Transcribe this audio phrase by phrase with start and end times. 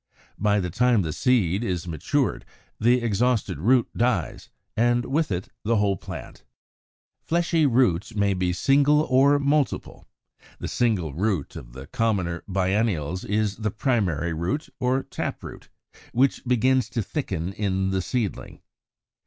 [0.39, 2.43] By the time the seed is matured
[2.79, 6.37] the exhausted root dies, and with it the whole plant.
[7.27, 7.27] 75.
[7.27, 10.07] Fleshy roots may be single or multiple.
[10.57, 15.69] The single root of the commoner biennials is the primary root, or tap root,
[16.13, 18.63] which begins to thicken in the seedling.